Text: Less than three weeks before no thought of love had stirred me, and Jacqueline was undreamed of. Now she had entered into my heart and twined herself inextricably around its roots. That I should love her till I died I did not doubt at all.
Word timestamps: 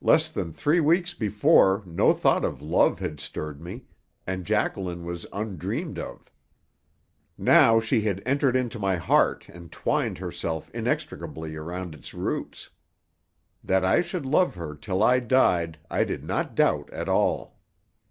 Less 0.00 0.30
than 0.30 0.50
three 0.50 0.80
weeks 0.80 1.12
before 1.12 1.82
no 1.84 2.14
thought 2.14 2.42
of 2.42 2.62
love 2.62 3.00
had 3.00 3.20
stirred 3.20 3.60
me, 3.60 3.84
and 4.26 4.46
Jacqueline 4.46 5.04
was 5.04 5.26
undreamed 5.30 5.98
of. 5.98 6.30
Now 7.36 7.78
she 7.78 8.00
had 8.00 8.22
entered 8.24 8.56
into 8.56 8.78
my 8.78 8.96
heart 8.96 9.50
and 9.50 9.70
twined 9.70 10.16
herself 10.16 10.70
inextricably 10.70 11.54
around 11.54 11.94
its 11.94 12.14
roots. 12.14 12.70
That 13.62 13.84
I 13.84 14.00
should 14.00 14.24
love 14.24 14.54
her 14.54 14.74
till 14.74 15.02
I 15.02 15.20
died 15.20 15.78
I 15.90 16.04
did 16.04 16.24
not 16.24 16.54
doubt 16.54 16.88
at 16.88 17.10
all. 17.10 17.58